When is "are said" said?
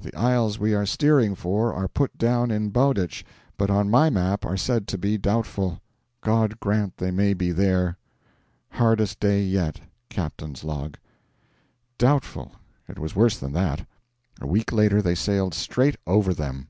4.46-4.86